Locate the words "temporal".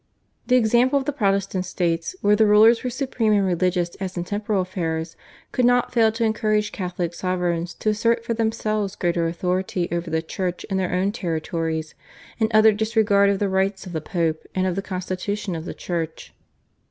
4.23-4.59